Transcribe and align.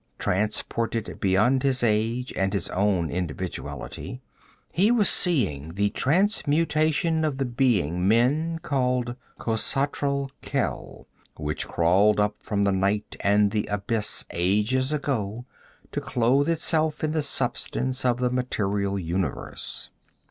Transported 0.17 1.19
beyond 1.19 1.61
his 1.61 1.83
age 1.83 2.33
and 2.35 2.53
his 2.53 2.69
own 2.69 3.11
individuality, 3.11 4.19
he 4.71 4.89
was 4.89 5.07
seeing 5.07 5.75
the 5.75 5.91
transmutation 5.91 7.23
of 7.23 7.37
the 7.37 7.45
being 7.45 8.07
men 8.07 8.57
called 8.63 9.15
Khosatral 9.37 10.31
Khel 10.41 11.05
which 11.35 11.67
crawled 11.67 12.19
up 12.19 12.41
from 12.41 12.63
Night 12.63 13.15
and 13.19 13.51
the 13.51 13.67
Abyss 13.67 14.25
ages 14.31 14.91
ago 14.91 15.45
to 15.91 16.01
clothe 16.01 16.49
itself 16.49 17.03
in 17.03 17.11
the 17.11 17.21
substance 17.21 18.03
of 18.03 18.17
the 18.17 18.31
material 18.31 18.97
universe. 18.97 19.91